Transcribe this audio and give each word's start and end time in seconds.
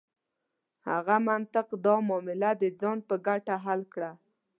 هغه 0.89 1.15
منطق 1.29 1.67
دا 1.85 1.95
معادله 2.07 2.51
د 2.61 2.63
ځان 2.79 2.97
په 3.07 3.15
ګټه 3.27 3.55
حل 3.65 3.81
کړه. 3.93 4.11